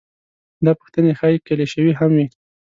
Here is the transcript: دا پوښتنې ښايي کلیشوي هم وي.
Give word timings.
دا 0.65 0.71
پوښتنې 0.79 1.11
ښايي 1.19 1.37
کلیشوي 1.47 1.93
هم 1.99 2.11
وي. 2.17 2.27